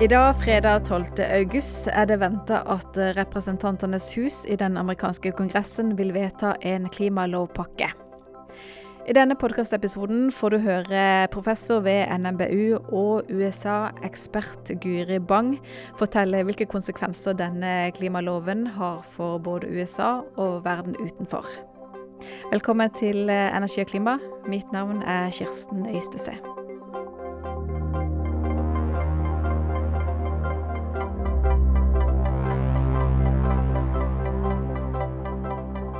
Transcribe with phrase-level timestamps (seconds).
[0.00, 1.04] I dag, fredag 12.
[1.20, 7.90] august, er det venta at Representantenes hus i den amerikanske kongressen vil vedta en klimalovpakke.
[9.04, 11.02] I denne podkastepisoden får du høre
[11.34, 15.58] professor ved NMBU og USA-ekspert Guri Bang
[15.98, 21.44] fortelle hvilke konsekvenser denne klimaloven har for både USA og verden utenfor.
[22.54, 24.16] Velkommen til Energi og klima.
[24.48, 26.40] Mitt navn er Kirsten Øystese.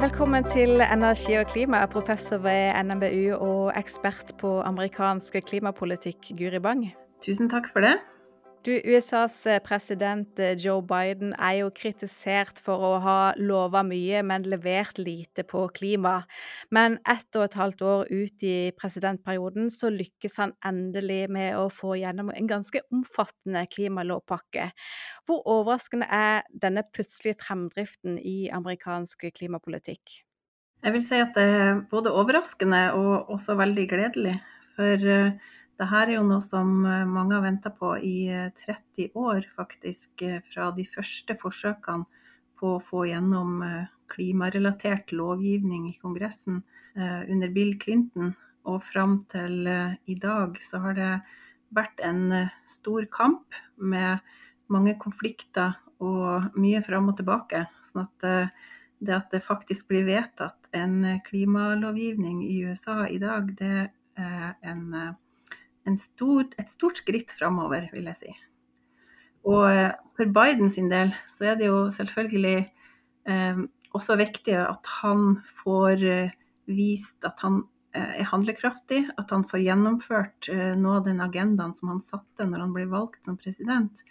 [0.00, 6.86] Velkommen til Energi og klima, professor ved NMBU og ekspert på amerikansk klimapolitikk, Guri Bang.
[7.20, 7.98] Tusen takk for det.
[8.60, 14.98] Du, USAs president Joe Biden er jo kritisert for å ha lova mye, men levert
[15.00, 16.26] lite på klima.
[16.68, 21.70] Men ett og et halvt år ut i presidentperioden så lykkes han endelig med å
[21.72, 24.66] få gjennom en ganske omfattende klimalovpakke.
[25.24, 30.20] Hvor overraskende er denne plutselige fremdriften i amerikansk klimapolitikk?
[30.84, 34.36] Jeg vil si at det er både overraskende og også veldig gledelig.
[34.76, 35.08] For
[35.80, 40.10] dette er jo noe som eh, mange har venta på i 30 eh, år, faktisk.
[40.26, 42.04] Eh, fra de første forsøkene
[42.60, 43.62] på å få gjennom
[44.12, 46.58] klimarelatert lovgivning i Kongressen
[46.92, 48.34] under Bill Clinton.
[48.68, 51.14] Og fram til i dag så har det
[51.72, 54.20] vært en stor kamp med
[54.68, 57.62] mange konflikter og mye fram og tilbake.
[57.88, 58.52] Sånn at
[59.00, 63.88] det at det faktisk blir vedtatt en klimalovgivning i USA i dag, det
[64.20, 65.16] er en
[65.98, 68.34] stor, et stort skritt framover, vil jeg si.
[69.48, 72.58] Og eh, for Biden sin del så er det jo selvfølgelig
[73.30, 73.60] eh,
[73.96, 76.34] også viktig at han får eh,
[76.70, 77.62] vist at han
[77.96, 82.66] eh, er handlekraftig, at han får gjennomført noe av den agendaen som han satte når
[82.66, 84.04] han ble valgt som president.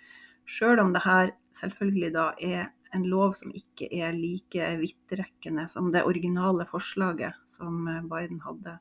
[0.49, 5.91] Sjøl om det her selvfølgelig da er en lov som ikke er like vidtrekkende som
[5.93, 8.79] det originale forslaget som Biden hadde,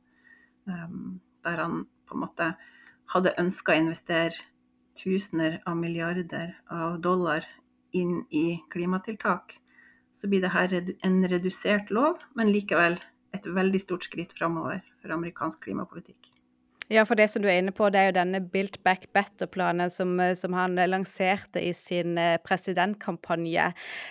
[0.64, 2.46] der han på en måte
[3.14, 4.36] hadde ønska å investere
[4.98, 7.46] tusener av milliarder av dollar
[7.96, 9.54] inn i klimatiltak,
[10.14, 12.98] så blir dette en redusert lov, men likevel
[13.36, 16.32] et veldig stort skritt framover for amerikansk klimapolitikk.
[16.88, 19.92] Ja, for det som du er inne på, det er jo denne Built Back Better-planen
[19.92, 23.66] som, som, han lanserte i sin eh, presidentkampanje.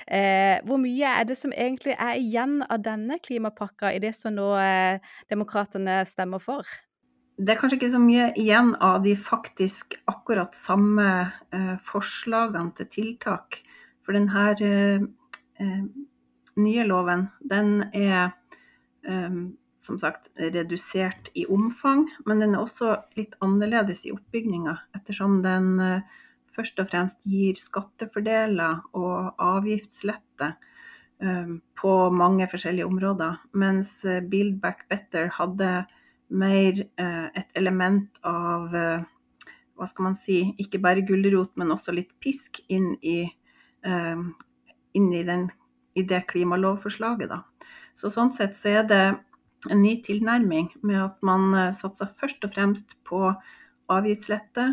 [0.05, 4.37] Eh, hvor mye er det som egentlig er igjen av denne klimapakka i det som
[4.37, 5.01] nå eh,
[5.33, 6.69] demokratene stemmer for?
[7.37, 11.07] Det er kanskje ikke så mye igjen av de faktisk akkurat samme
[11.53, 13.59] eh, forslagene til tiltak.
[14.05, 15.03] For denne eh,
[15.61, 15.83] eh,
[16.57, 18.31] nye loven, den er
[19.05, 19.41] eh,
[19.77, 25.75] som sagt redusert i omfang, men den er også litt annerledes i oppbygninga, ettersom den
[25.83, 26.23] eh,
[26.57, 30.55] først og fremst gir skattefordeler og avgiftslette
[31.21, 35.85] eh, på mange forskjellige områder, mens Build Back Better hadde
[36.29, 39.05] mer eh, et element av eh,
[39.77, 43.19] hva skal man si, ikke bare gulrot, men også litt pisk inn i,
[43.85, 44.23] eh,
[44.97, 45.47] inn i, den,
[45.95, 47.31] i det klimalovforslaget.
[47.31, 47.43] Da.
[47.97, 49.03] Så sånn sett så er det
[49.69, 53.31] en ny tilnærming med at man satser først og fremst på
[53.91, 54.67] avgiftslette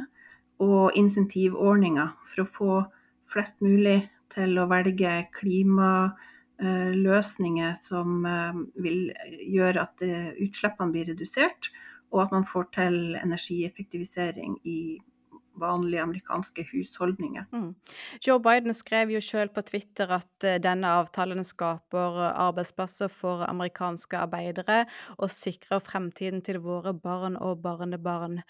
[0.63, 2.75] og insentivordninger for å få
[3.33, 4.05] flest mulig
[4.35, 6.15] til å velge klima
[6.63, 9.09] løsninger som eh, vil
[9.51, 11.73] gjøre at eh, utslippene blir redusert,
[12.15, 15.01] og at man får til energieffektivisering i
[15.59, 17.45] vanlige amerikanske husholdninger.
[17.53, 17.75] Mm.
[18.27, 24.81] Joe Biden skrev jo selv på Twitter at denne avtalen skaper arbeidsplasser for amerikanske arbeidere
[25.19, 28.41] og sikrer fremtiden til våre barn og barnebarn.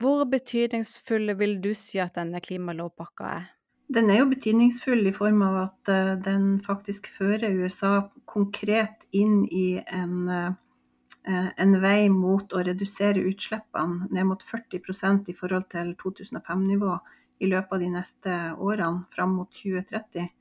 [0.00, 3.55] Hvor betydningsfulle vil du si at denne klimalovpakka er?
[3.86, 9.44] Den er jo betydningsfull i form av at uh, den faktisk fører USA konkret inn
[9.46, 15.94] i en, uh, en vei mot å redusere utslippene ned mot 40% i forhold til
[16.02, 16.96] 2005-nivå
[17.38, 20.32] i løpet av de neste årene fram mot 2030.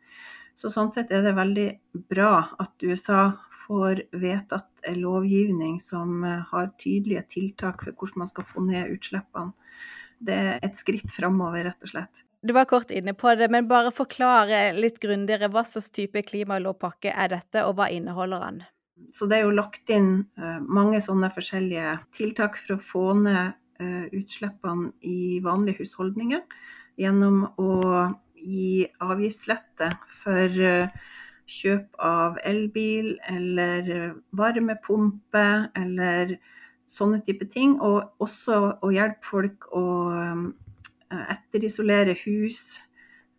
[0.57, 1.69] Så sånn sett er det veldig
[2.09, 8.47] bra at USA får vedtatt en lovgivning som har tydelige tiltak for hvordan man skal
[8.47, 9.51] få ned utslippene.
[10.25, 12.23] Det er et skritt framover, rett og slett.
[12.45, 17.09] Du var kort inne på det, men bare forklare litt grundigere hva slags type klimalovpakke
[17.09, 18.59] er dette, og hva inneholder den?
[19.17, 23.55] Så det er jo lagt inn uh, mange sånne forskjellige tiltak for å få ned
[23.81, 26.43] uh, utslippene i vanlige husholdninger
[27.01, 27.71] gjennom å
[28.37, 29.89] gi avgiftslette
[30.21, 30.93] for uh,
[31.49, 35.47] kjøp av elbil eller varmepumpe
[35.81, 36.37] eller
[36.93, 37.79] sånne type ting.
[37.81, 39.85] Og også å hjelpe folk å
[41.11, 42.79] etterisolere hus.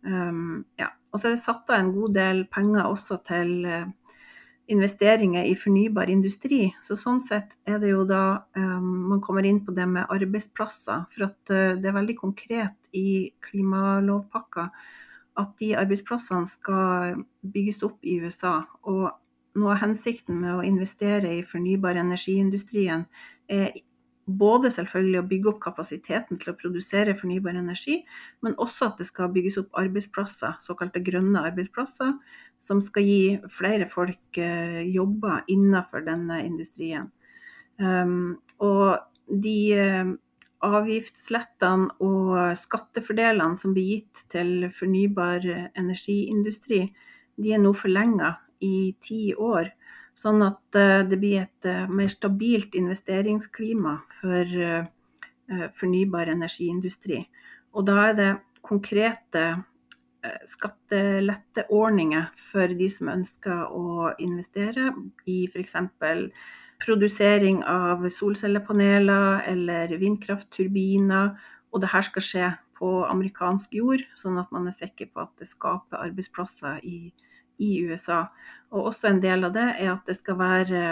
[0.05, 0.91] Um, ja.
[1.13, 3.87] Og så er det satt av en god del penger også til uh,
[4.71, 6.67] investeringer i fornybar industri.
[6.83, 11.07] Så sånn sett er det jo da um, man kommer inn på det med arbeidsplasser.
[11.13, 14.69] For at uh, det er veldig konkret i klimalovpakka
[15.37, 18.59] at de arbeidsplassene skal bygges opp i USA.
[18.89, 19.11] Og
[19.57, 23.05] noe av hensikten med å investere i fornybar energiindustrien
[23.49, 23.77] er
[24.27, 28.01] både selvfølgelig å bygge opp kapasiteten til å produsere fornybar energi,
[28.43, 32.13] men også at det skal bygges opp arbeidsplasser, såkalte grønne arbeidsplasser,
[32.59, 33.21] som skal gi
[33.53, 37.07] flere folk eh, jobber innenfor denne industrien.
[37.77, 38.97] Um, og
[39.29, 40.13] de eh,
[40.65, 45.45] avgiftslettene og skattefordelene som blir gitt til fornybar
[45.77, 46.87] energiindustri,
[47.37, 48.33] de er nå forlenga
[48.65, 49.69] i ti år.
[50.17, 57.21] Sånn at eh, det blir et eh, mer stabilt investeringsklima for eh, fornybar energiindustri.
[57.77, 58.31] Og da er det
[58.65, 59.47] konkrete
[60.49, 64.89] skatteletteordninger for de som ønsker å investere
[65.29, 65.77] i f.eks.
[66.83, 71.37] produsering av solcellepaneler eller vindkraftturbiner.
[71.71, 72.49] Og det her skal skje
[72.81, 77.13] på amerikansk jord, sånn at man er sikker på at det skaper arbeidsplasser i,
[77.63, 78.25] i USA.
[78.73, 80.83] Og også en del av det er at det skal være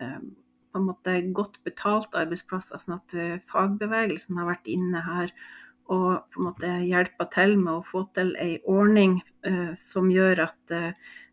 [0.00, 0.20] eh,
[0.70, 5.34] på en måte godt betalt arbeidsplasser, sånn at eh, fagbevegelsen har vært inne her
[5.90, 10.46] og på en måte hjelpa til med å få til ei ordning eh, som gjør
[10.46, 10.76] at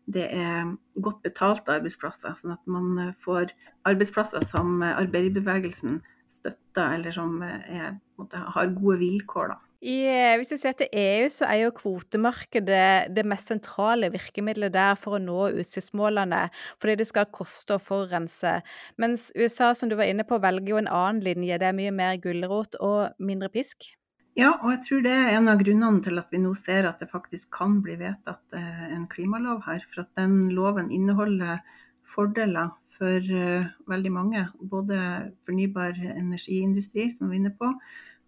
[0.08, 0.70] det er
[1.04, 3.52] godt betalte arbeidsplasser, sånn at man får
[3.86, 6.00] arbeidsplasser som arbeiderbevegelsen
[6.32, 9.52] støtter, eller som er, måte, har gode vilkår.
[9.52, 9.67] Da.
[9.78, 14.74] I, eh, hvis du ser til EU, så er jo kvotemarkedet det mest sentrale virkemidlet
[14.74, 16.48] der for å nå utslippsmålene,
[16.82, 18.56] fordi det skal koste å forurense.
[18.98, 21.60] Mens USA, som du var inne på, velger jo en annen linje.
[21.62, 23.86] Det er mye mer gulrot og mindre pisk.
[24.38, 26.98] Ja, og jeg tror det er en av grunnene til at vi nå ser at
[26.98, 29.86] det faktisk kan bli vedtatt eh, en klimalov her.
[29.94, 31.62] For at den loven inneholder
[32.08, 34.44] fordeler for uh, veldig mange.
[34.58, 34.98] Både
[35.46, 37.70] fornybar energiindustri, som vi er inne på,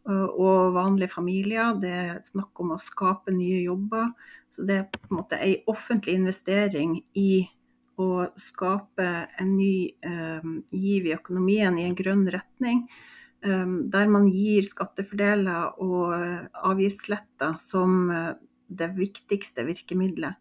[0.09, 1.75] og vanlige familier.
[1.81, 4.11] Det er snakk om å skape nye jobber.
[4.51, 7.45] Så det er på en måte ei offentlig investering i
[8.01, 9.07] å skape
[9.39, 12.87] en ny um, giv i økonomien i en grønn retning.
[13.45, 16.17] Um, der man gir skattefordeler og
[16.73, 18.09] avgiftsletter som
[18.71, 20.39] det viktigste virkemidlet.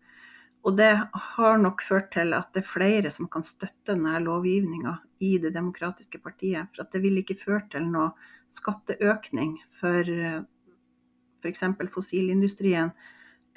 [0.67, 0.91] Og det
[1.35, 5.53] har nok ført til at det er flere som kan støtte denne lovgivninga i det
[5.56, 6.67] demokratiske partiet.
[6.75, 8.11] For det vil ikke føre til noe
[8.55, 10.07] skatteøkning for
[11.39, 11.63] f.eks.
[11.93, 12.91] fossilindustrien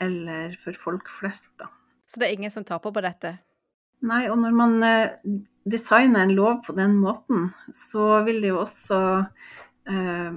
[0.02, 1.50] eller for folk flest.
[1.60, 1.70] Da.
[2.06, 3.36] Så det er ingen som taper på dette?
[4.02, 5.34] Nei, og når man eh,
[5.68, 8.98] designer en lov på den måten, så vil det jo også
[9.88, 10.32] eh,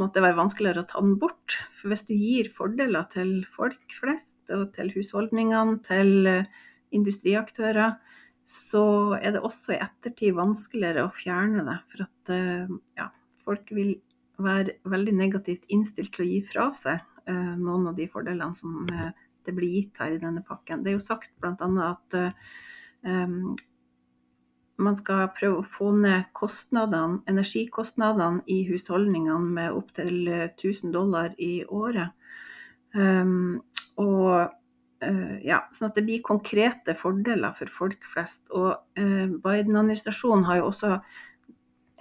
[0.00, 1.58] måtte være vanskeligere å ta den bort.
[1.76, 6.62] For hvis du gir fordeler til folk flest, og til husholdningene, til eh,
[6.94, 7.98] industriaktører,
[8.50, 8.84] så
[9.20, 11.78] er det også i ettertid vanskeligere å fjerne det.
[11.90, 13.10] For at eh, ja,
[13.44, 13.96] folk vil
[14.40, 18.86] være veldig negativt innstilt til å gi fra seg eh, noen av de fordelene som
[18.92, 19.10] eh,
[19.46, 20.84] det blir gitt her i denne pakken.
[20.84, 21.68] Det er jo sagt bl.a.
[21.86, 22.16] at
[23.08, 23.54] um,
[24.80, 31.64] man skal prøve å få ned kostnadene, energikostnadene i husholdningene med opptil 1000 dollar i
[31.64, 32.12] året.
[32.92, 33.60] Um,
[34.00, 34.50] og
[35.04, 38.42] uh, ja, sånn at det blir konkrete fordeler for folk flest.
[38.52, 40.98] Og uh, Biden-administrasjonen har jo også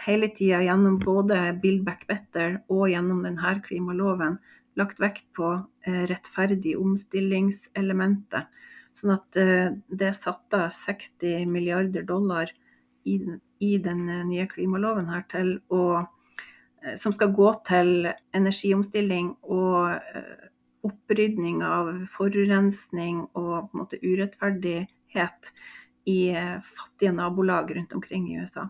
[0.05, 4.39] hele tida gjennom både Build Back Better og gjennom denne klimaloven
[4.79, 5.51] lagt vekt på
[5.87, 8.47] eh, rettferdig omstillingselementet.
[8.99, 12.51] Sånn at eh, det er satt av 60 milliarder dollar
[13.07, 13.19] i,
[13.59, 16.05] i den eh, nye klimaloven her til å,
[16.95, 19.99] som skal gå til energiomstilling og
[20.87, 25.51] opprydning av forurensning og urettferdighet
[26.07, 26.19] i
[26.63, 28.69] fattige nabolag rundt omkring i USA.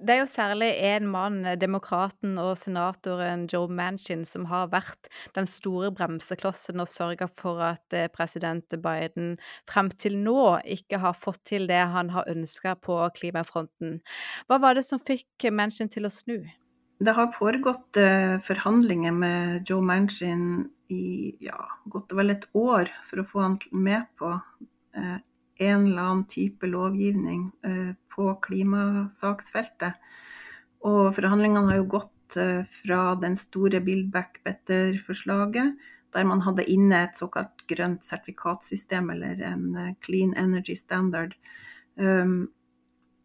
[0.00, 5.44] Det er jo særlig én mann, demokraten og senatoren Joe Manchin, som har vært den
[5.44, 9.34] store bremseklossen og sørga for at eh, president Biden
[9.68, 13.98] frem til nå ikke har fått til det han har ønska på klimafronten.
[14.48, 16.38] Hva var det som fikk Manchin til å snu?
[17.00, 21.60] Det har foregått uh, forhandlinger med Joe Manchin i ja,
[21.92, 25.18] godt og vel et år for å få han med på uh,
[25.60, 29.98] en eller annen type lovgivning uh, på klimasaksfeltet.
[30.86, 35.74] Og forhandlingene har jo gått eh, fra den store Build Back Better-forslaget,
[36.14, 41.36] der man hadde inne et såkalt grønt sertifikatsystem, eller en eh, clean energy standard.
[42.00, 42.48] Um,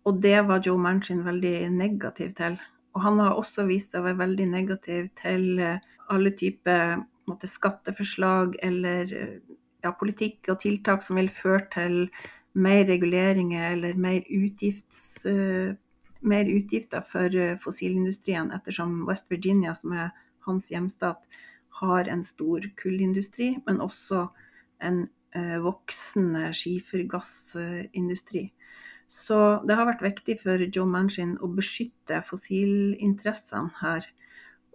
[0.05, 2.59] og det var Joe Manchin veldig negativ til.
[2.93, 5.59] og han har også vist seg å være veldig negativ til
[6.11, 7.01] alle typer
[7.43, 9.11] skatteforslag eller
[9.85, 11.97] ja, politikk og tiltak som vil føre til
[12.55, 15.75] mer reguleringer eller mer, utgifts, uh,
[16.25, 20.13] mer utgifter for fossilindustrien, ettersom West Virginia, som er
[20.47, 21.21] hans hjemstat,
[21.81, 24.27] har en stor kullindustri, men også
[24.81, 28.47] en uh, voksende skifergassindustri.
[29.11, 34.07] Så det har vært viktig for Joe Manchin å beskytte fossilinteressene her.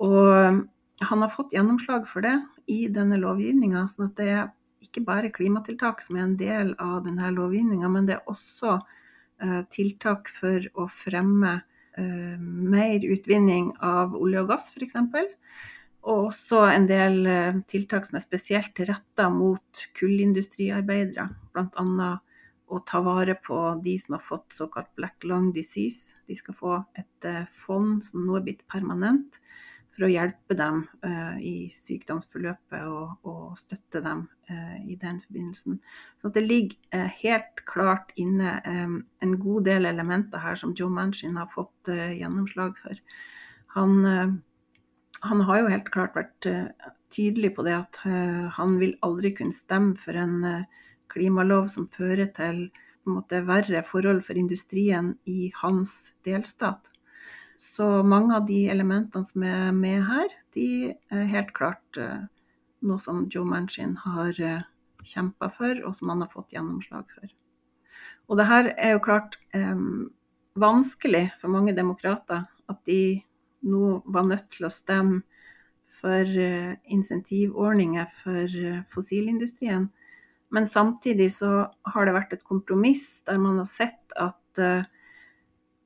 [0.00, 0.62] Og
[1.00, 2.36] han har fått gjennomslag for det
[2.70, 3.86] i denne lovgivninga.
[3.88, 4.50] sånn at det er
[4.84, 9.60] ikke bare klimatiltak som er en del av denne lovgivninga, men det er også uh,
[9.72, 14.96] tiltak for å fremme uh, mer utvinning av olje og gass, f.eks.
[16.00, 21.28] Og også en del uh, tiltak som er spesielt retta mot kullindustriarbeidere.
[21.52, 22.10] Bl.a.
[22.70, 26.16] å ta vare på de som har fått såkalt black lung disease.
[26.30, 29.42] De skal få et fond som nå er blitt permanent
[29.90, 30.84] for å hjelpe dem
[31.42, 34.22] i sykdomsforløpet og, støtte dem
[34.87, 35.78] i den forbindelsen.
[36.21, 40.90] Så det ligger uh, helt klart inne um, en god del elementer her som Joe
[40.90, 42.99] Manchin har fått gjennomslag for.
[43.76, 44.00] Han,
[45.23, 46.49] han, har jo helt klart vært
[47.14, 48.00] tydelig på det at
[48.57, 50.64] han vil aldri kunne stemme for en
[51.14, 52.64] klimalov som fører til
[53.09, 56.90] måte, verre forhold for industrien i hans delstat.
[57.61, 60.69] Så mange av de elementene som er med her, de
[61.12, 62.00] er helt klart
[62.87, 64.62] noe som Joe Manchin har eh,
[65.04, 67.32] kjempa for, og som han har fått gjennomslag for.
[68.30, 69.84] Og det her er jo klart eh,
[70.60, 73.20] vanskelig for mange demokrater at de
[73.66, 75.22] nå var nødt til å stemme
[76.00, 78.60] for eh, insentivordninger for
[78.94, 79.90] fossilindustrien.
[80.50, 84.60] Men samtidig så har det vært et kompromiss der man har sett at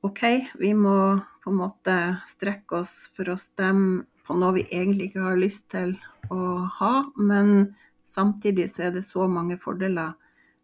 [0.05, 0.23] OK,
[0.57, 5.25] vi må på en måte strekke oss for å stemme på noe vi egentlig ikke
[5.27, 5.95] har lyst til
[6.33, 10.15] å ha, men samtidig så er det så mange fordeler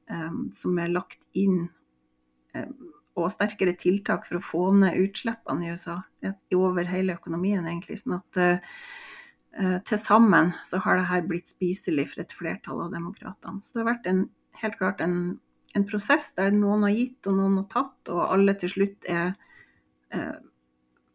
[0.09, 1.67] um, som er lagt inn,
[2.57, 2.73] um,
[3.19, 5.99] og sterkere tiltak for å få ned utslippene i USA
[6.55, 7.99] over hele økonomien, egentlig.
[8.01, 13.61] Sånn at uh, til sammen så har dette blitt spiselig for et flertall av demokratene.
[13.65, 14.21] Så det har vært en,
[14.61, 15.17] helt klart en,
[15.75, 19.35] en prosess der noen har gitt og noen har tatt, og alle til slutt er
[20.15, 20.39] uh,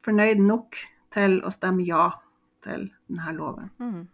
[0.07, 0.79] fornøyd nok
[1.17, 2.11] til å stemme ja
[2.67, 3.73] til denne loven.
[3.81, 4.05] Mm.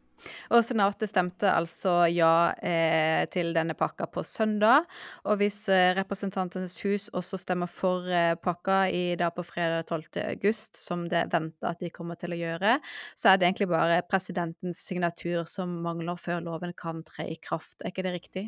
[0.53, 4.87] Og Senatet stemte altså ja eh, til denne pakka på søndag.
[5.27, 10.23] Og hvis eh, Representantenes hus også stemmer for eh, pakka i dag på fredag 12.
[10.29, 12.79] august, som det er venta at de kommer til å gjøre,
[13.19, 17.81] så er det egentlig bare presidentens signatur som mangler før loven kan tre i kraft.
[17.83, 18.47] Er ikke det riktig?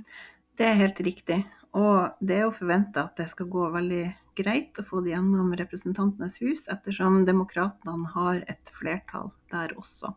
[0.59, 1.41] Det er helt riktig.
[1.75, 4.05] Og det er jo forventa at det skal gå veldig
[4.39, 10.15] greit å få det gjennom Representantenes hus, ettersom demokratene har et flertall der også.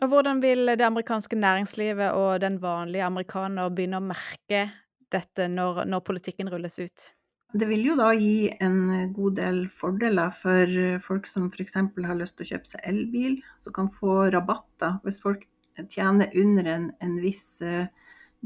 [0.00, 4.70] Og Hvordan vil det amerikanske næringslivet og den vanlige amerikaner begynne å merke
[5.12, 7.10] dette når, når politikken rulles ut?
[7.52, 11.76] Det vil jo da gi en god del fordeler for folk som f.eks.
[12.06, 15.42] har lyst til å kjøpe seg elbil, som kan få rabatter hvis folk
[15.90, 17.88] tjener under en, en viss uh,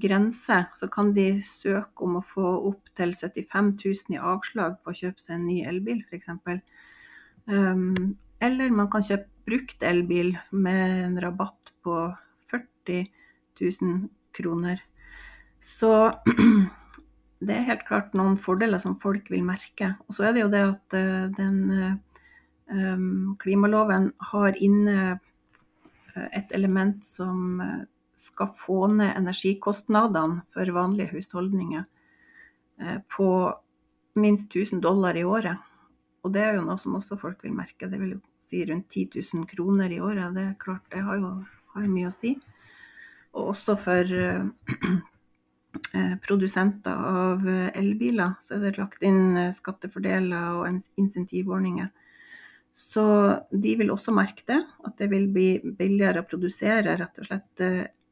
[0.00, 4.98] grense, så kan de søke om å få opptil 75 000 i avslag på å
[4.98, 6.32] kjøpe seg en ny elbil, f.eks.
[7.46, 11.98] Um, eller man kan kjøpe brukt elbil med en rabatt på
[12.50, 13.06] 40
[13.60, 14.80] 000 kroner.
[15.60, 15.92] Så
[17.44, 19.94] det er helt klart noen fordeler som folk vil merke.
[20.08, 21.60] Og så er det jo det at uh, den
[22.66, 27.60] um, klimaloven har inne uh, et element som
[28.14, 31.84] skal få ned energikostnadene for vanlige husholdninger
[32.80, 33.28] eh, på
[34.14, 35.56] minst 1000 dollar i året.
[36.24, 37.88] Og det er jo noe som også folk vil merke.
[37.90, 40.34] Det vil jo si rundt 10 000 kroner i året.
[40.36, 41.32] Det er klart, det har jo,
[41.74, 42.36] har jo mye å si.
[43.34, 44.46] Og også for eh,
[45.98, 47.44] eh, produsenter av
[47.74, 51.90] elbiler så er det lagt inn skattefordeler og insentivordninger.
[52.74, 53.04] Så
[53.50, 57.62] de vil også merke det, at det vil bli billigere å produsere rett og slett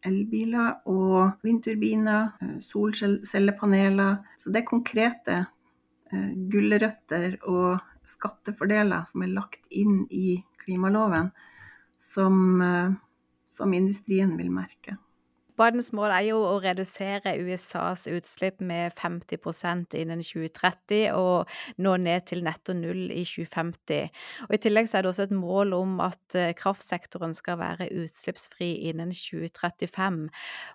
[0.06, 4.18] elbiler og vindturbiner, eh, solcellepaneler.
[4.38, 5.38] Så det er konkrete
[6.12, 11.30] eh, gulrøtter og skattefordeler som er lagt inn i klimaloven,
[11.98, 12.92] som, eh,
[13.50, 14.98] som industrien vil merke.
[15.58, 21.50] Bidens mål er jo å redusere USAs utslipp med 50% innen 2030, og
[21.82, 24.08] nå ned til netto null i 2050.
[24.48, 27.90] Og I tillegg så er det også et mål om at eh, kraftsektoren skal være
[28.02, 30.24] utslippsfri innen 2035.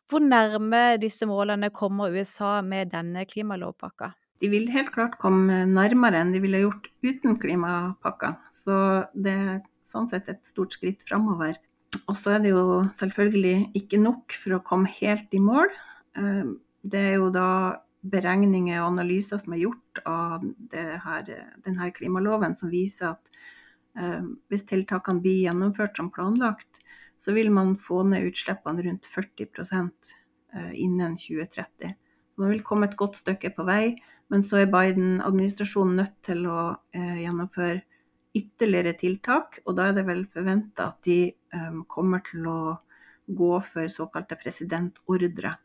[0.10, 4.14] Hvor nærme disse målene kommer USA med denne klimalovpakka?
[4.38, 8.36] De vil helt klart komme nærmere enn de ville gjort uten klimapakka.
[8.54, 8.76] Så
[9.18, 9.56] det er
[9.88, 11.58] sånn sett et stort skritt framover.
[12.08, 15.72] Og så er det jo selvfølgelig ikke nok for å komme helt i mål.
[16.20, 16.50] Eh,
[16.88, 17.50] det er jo da
[18.12, 23.32] beregninger og analyser som er gjort av denne klimaloven, som viser at
[24.00, 26.70] eh, hvis tiltakene blir gjennomført som planlagt,
[27.24, 29.50] så vil man få ned utslippene rundt 40
[30.54, 31.96] eh, innen 2030.
[32.38, 33.98] Man vil komme et godt stykke på vei,
[34.32, 36.62] men så er Biden-administrasjonen nødt til å
[36.96, 37.82] eh, gjennomføre
[38.38, 41.34] ytterligere tiltak, og da er det vel forventa at de
[41.88, 42.60] kommer til å
[43.28, 45.58] gå for såkalte presidentordre,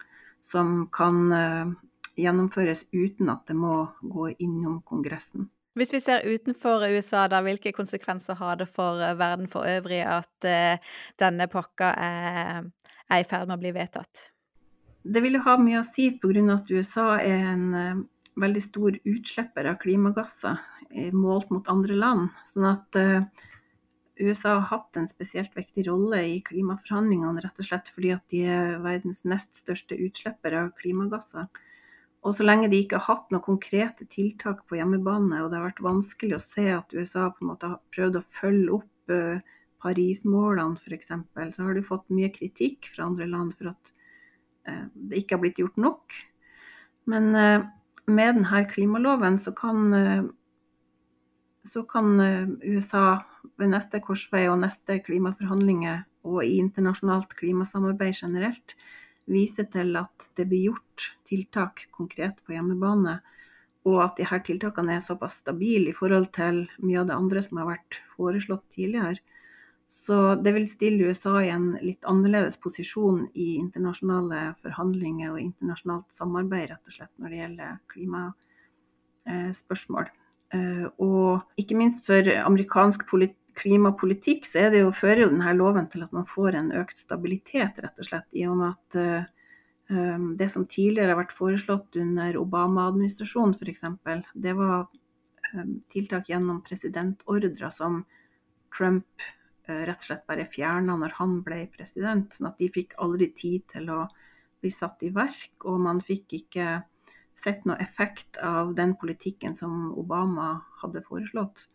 [0.43, 1.73] som kan eh,
[2.19, 5.49] gjennomføres uten at det må gå innom Kongressen.
[5.79, 10.03] Hvis vi ser utenfor USA, da, hvilke konsekvenser har det for eh, verden for øvrig
[10.05, 12.67] at uh, denne pakka er,
[13.09, 14.29] er, i ferd med å bli vedtatt?
[15.03, 16.43] Det vil jo ha mye å si pga.
[16.55, 18.05] at USA er en
[18.39, 20.61] veldig stor utslipper av klimagasser
[21.13, 22.29] målt mot andre land.
[22.47, 22.99] Sånn at
[24.21, 28.43] USA har hatt en spesielt viktig rolle i klimaforhandlingene, rett og slett fordi at de
[28.45, 31.49] er verdens nest største utslippere av klimagasser.
[32.23, 35.71] Og så lenge de ikke har hatt noen konkrete tiltak på hjemmebane, og det har
[35.71, 39.41] vært vanskelig å se at USA på en måte har prøvd å følge opp uh,
[39.83, 41.11] Paris-målene f.eks.,
[41.57, 43.95] så har de fått mye kritikk fra andre land for at
[44.69, 46.21] uh, det ikke har blitt gjort nok.
[47.11, 47.67] Men uh,
[48.07, 50.31] med denne klimaloven så kan,
[51.67, 52.19] så kan
[52.63, 53.23] USA
[53.59, 58.69] ved neste korsvei og neste klimaforhandlinger og i internasjonalt klimasamarbeid generelt
[59.31, 63.15] viser til at det blir gjort tiltak konkret på hjemmebane,
[63.89, 67.59] og at her tiltakene er såpass stabile i forhold til mye av det andre som
[67.59, 69.19] har vært foreslått tidligere.
[69.93, 76.09] Så det vil stille USA i en litt annerledes posisjon i internasjonale forhandlinger og internasjonalt
[76.17, 80.07] samarbeid, rett og slett, når det gjelder klimaspørsmål.
[80.53, 85.53] Eh, og ikke minst for amerikansk politikk klimapolitikk, så er det jo, fører jo denne
[85.59, 88.29] loven til at man får en økt stabilitet, rett og slett.
[88.33, 88.97] I og med at
[89.93, 93.85] uh, det som tidligere har vært foreslått under Obama-administrasjonen f.eks.,
[94.33, 94.87] det var
[95.93, 97.99] tiltak gjennom presidentordrer som
[98.73, 99.27] Trump
[99.69, 102.33] rett og slett bare fjerna når han ble president.
[102.33, 104.07] Sånn at de fikk aldri tid til å
[104.63, 106.79] bli satt i verk, og man fikk ikke
[107.39, 111.67] sett noe effekt av den politikken som Obama hadde foreslått.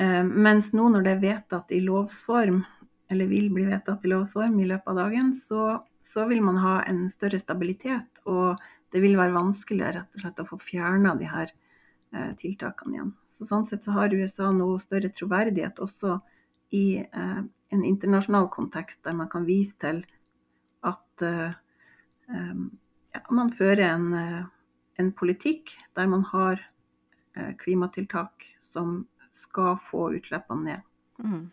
[0.00, 2.62] Eh, mens nå når det er vedtatt i lovsform,
[3.10, 6.76] eller vil bli vedtatt i lovsform i løpet av dagen, så, så, vil man ha
[6.88, 8.22] en større stabilitet.
[8.24, 8.60] Og
[8.94, 11.50] det vil være vanskeligere rett og slett å få fjerna de her
[12.14, 13.14] eh, tiltakene igjen.
[13.28, 16.20] Så sånn sett så har USA nå større troverdighet også
[16.76, 17.40] i eh,
[17.74, 20.04] en internasjonal kontekst, der man kan vise til
[20.86, 21.58] at eh,
[22.30, 22.62] eh
[23.14, 24.42] ja, man fører en, eh,
[25.00, 26.66] en, politikk der man har
[27.62, 30.80] klimatiltak som skal få utslippene ned.
[31.22, 31.44] Mm.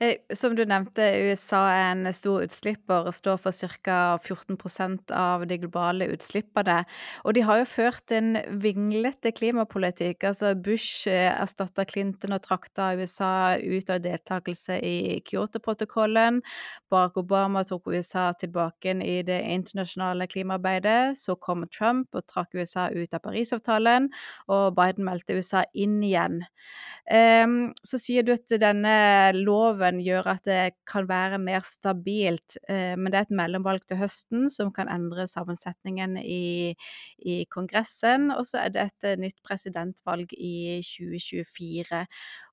[0.00, 3.54] Eh, som du nevnte, USA er en stor utslipper og står for
[3.84, 3.98] ca.
[4.18, 6.80] 14% av de globale utslippene.
[7.24, 10.24] Og de har jo ført en vinglete klimapolitikk.
[10.30, 16.42] Altså Bush eh, erstatta Clinton og trakta USA ut av deltakelse i Kyoto-protokollen.
[16.90, 21.14] Barack Obama tok USA tilbake i det internasjonale klimaarbeidet.
[21.20, 24.10] Så kom Trump og trakk USA ut av Parisavtalen,
[24.50, 26.42] og Biden meldte USA inn igjen.
[27.04, 28.94] Um, så sier du at denne
[29.36, 33.84] loven loven gjør at det kan være mer stabilt, eh, men det er et mellomvalg
[33.86, 36.74] til høsten som kan endre sammensetningen i,
[37.18, 38.30] i Kongressen.
[38.32, 42.06] Og så er det et eh, nytt presidentvalg i 2024.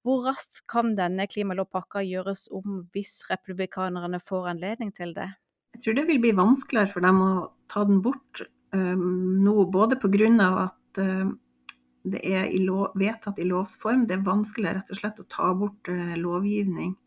[0.04, 5.32] Hvor raskt kan denne klimalovpakka gjøres om hvis republikanerne får anledning til det?
[5.76, 7.32] Jeg tror det vil bli vanskeligere for dem å
[7.72, 8.44] ta den bort
[8.76, 10.50] um, nå, både pga.
[10.66, 11.38] at um,
[12.04, 14.08] det er i lov, vedtatt i lovs form.
[14.10, 16.98] Det er vanskelig rett og slett å ta bort uh, lovgivning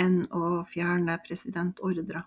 [0.00, 2.24] enn å fjerne presidentordrer.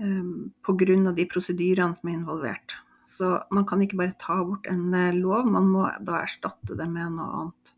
[0.00, 1.12] Um, Pga.
[1.12, 2.76] de prosedyrene som er involvert.
[3.10, 6.86] Så man kan ikke bare ta bort en eh, lov, man må da erstatte det
[6.88, 7.72] med noe annet.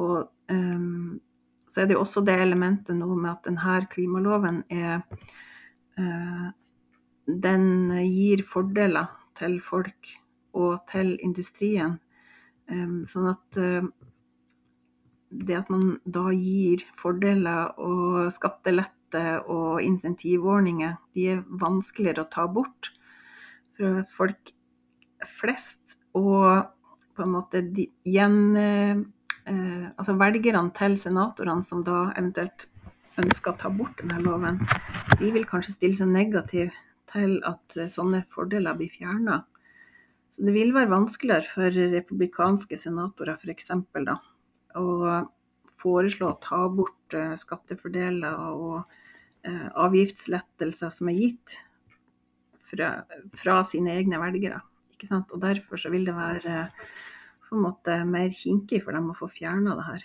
[0.00, 1.20] Og um,
[1.68, 5.02] så er det jo også det elementet nå med at denne klimaloven er
[5.98, 6.48] uh,
[7.26, 7.66] Den
[8.06, 10.14] gir fordeler til folk
[10.52, 11.98] og til industrien.
[12.70, 13.88] Um, sånn at uh,
[15.32, 22.46] det at man da gir fordeler og skattelette og insentivordninger, de er vanskeligere å ta
[22.48, 22.92] bort
[23.78, 24.52] for folk
[25.38, 25.96] flest.
[26.16, 26.68] Og
[27.16, 29.02] på en måte de, igjen eh,
[29.42, 32.68] Altså velgerne til senatorene som da eventuelt
[33.18, 34.60] ønsker å ta bort denne loven,
[35.18, 36.70] de vil kanskje stille seg negativ
[37.10, 39.40] til at sånne fordeler blir fjerna.
[40.32, 43.72] Så det vil være vanskeligere for republikanske senatorer f.eks.
[44.78, 45.22] å
[45.82, 51.56] foreslå å ta bort uh, skattefordeler og uh, avgiftslettelser som er gitt
[52.68, 52.92] fra,
[53.36, 54.62] fra sine egne velgere.
[55.02, 56.68] Og derfor vil det være
[57.52, 60.04] en måte mer kinkig for dem å få fjerna det her.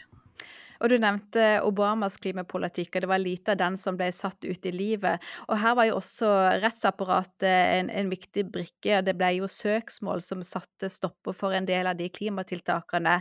[0.82, 4.68] Og du nevnte Obamas klimapolitikk, og det var lite av den som ble satt ut
[4.68, 5.24] i livet.
[5.48, 6.32] Og her var jo også
[6.64, 11.68] rettsapparatet en, en viktig brikke, og det ble jo søksmål som satte stopper for en
[11.70, 13.18] del av de klimatiltakene.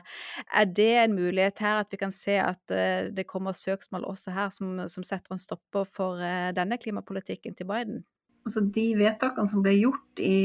[0.53, 4.37] Er det en mulighet her at vi kan se at uh, det kommer søksmål også
[4.37, 8.05] her som, som setter en stopper for uh, denne klimapolitikken til Biden?
[8.47, 10.39] Altså De vedtakene som ble gjort i,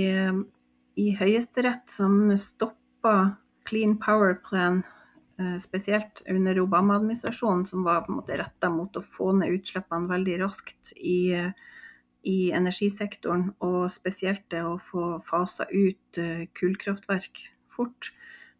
[0.98, 3.36] i Høyesterett som stoppa
[3.70, 5.01] Clean Power Plan Eh,
[5.60, 11.34] spesielt under Obama-administrasjonen, som var på retta mot å få ned utslippene veldig raskt i,
[12.24, 18.12] i, energisektoren, og spesielt det å få fasa ut eh, kullkraftverk fort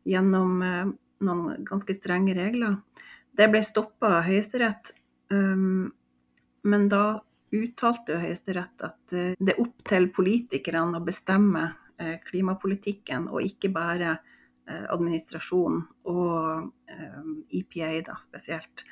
[0.08, 0.94] gjennom eh,
[1.26, 2.80] noen ganske strenge regler.
[3.38, 4.92] Det ble stoppa av Høyesterett,
[5.32, 7.22] men da
[7.56, 11.62] uttalte Høyesterett at det er opp til politikerne å bestemme
[12.28, 14.31] klimapolitikken, og ikke bare Eh,
[14.68, 16.70] administrasjon og
[17.52, 18.86] EPA eh, e da, spesielt.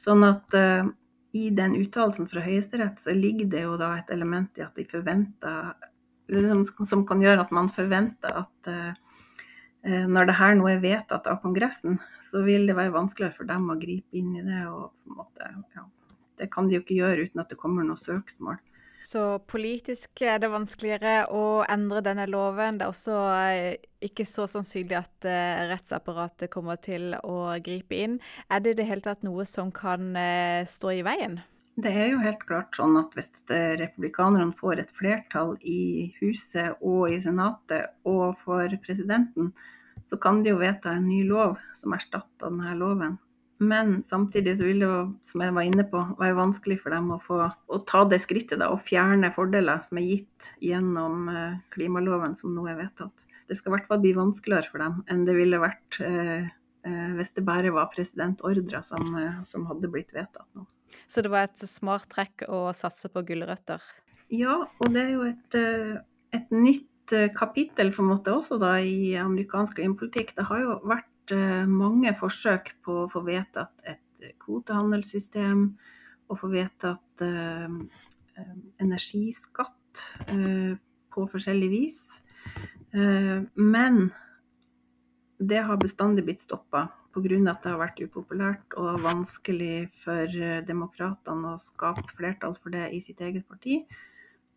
[0.00, 0.88] Sånn at uh,
[1.36, 4.86] i den uttalelsen fra Høyesterett så ligger det jo da et element i at de
[4.88, 5.74] forventer
[6.32, 8.70] liksom, Som kan gjøre at man forventer at
[9.86, 13.68] når det her nå er vedtatt av Kongressen, så vil det være vanskeligere for dem
[13.70, 14.64] å gripe inn i det.
[14.66, 15.84] og på en måte, ja,
[16.40, 18.58] Det kan de jo ikke gjøre uten at det kommer noe søksmål.
[19.04, 22.78] Så politisk er det vanskeligere å endre denne loven.
[22.78, 28.16] Det er også eh, ikke så sannsynlig at uh, rettsapparatet kommer til å gripe inn.
[28.50, 31.38] Er det i det hele tatt noe som kan uh, stå i veien?
[31.76, 37.10] Det er jo helt klart sånn at hvis republikanerne får et flertall i Huset og
[37.12, 39.50] i Senatet og for presidenten,
[40.08, 43.18] så kan de jo vedta en ny lov som erstatter denne loven.
[43.58, 47.08] Men samtidig så vil det jo, som jeg var inne på, være vanskelig for dem
[47.14, 51.56] å, få, å ta det skrittet da, og fjerne fordeler som er gitt gjennom eh,
[51.72, 53.26] klimaloven som nå er vedtatt.
[53.46, 56.48] Det skal i hvert fall bli vanskeligere for dem enn det ville vært eh,
[56.86, 60.66] eh, hvis det bare var presidentordrer som, eh, som, hadde blitt vedtatt nå.
[61.10, 63.82] Så det var et smart trekk å satse på gulrøtter?
[64.34, 65.56] Ja, og det er jo et,
[66.34, 70.32] et nytt kapittel på en måte også da i amerikansk klimapolitikk.
[70.34, 74.02] Det har jo vært mange forsøk på å få vedtatt et
[74.42, 75.66] kvotehandelssystem
[76.30, 77.74] og få vedtatt eh,
[78.36, 80.76] eh, energiskatt eh,
[81.12, 81.98] på forskjellig vis.
[82.94, 84.00] Eh, men
[85.38, 87.50] det har bestandig blitt stoppa pga.
[87.50, 92.90] at det har vært upopulært og vanskelig for eh, demokratene å skape flertall for det
[92.92, 93.84] i sitt eget parti.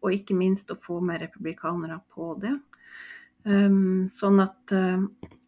[0.01, 2.55] Og ikke minst å få med republikanere på det.
[3.43, 4.71] Um, sånn at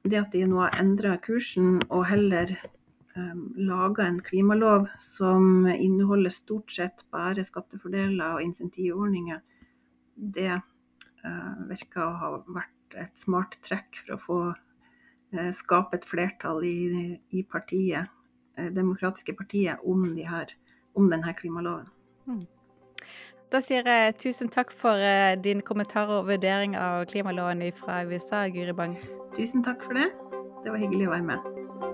[0.04, 2.54] det at de nå har endra kursen og heller
[3.16, 9.42] um, laga en klimalov som inneholder stort sett bare skattefordeler og insentivordninger,
[10.16, 16.08] det uh, virker å ha vært et smart trekk for å få uh, skape et
[16.10, 18.10] flertall i, i partiet,
[18.58, 20.56] uh, demokratiske partiet om, de her,
[20.98, 21.88] om denne klimaloven.
[22.26, 22.46] Mm.
[23.52, 28.46] Da sier jeg tusen takk for uh, din kommentar og vurdering av klimaloven fra USA,
[28.48, 28.96] Guri Bang.
[29.36, 30.08] Tusen takk for det.
[30.64, 31.91] Det var hyggelig å være med.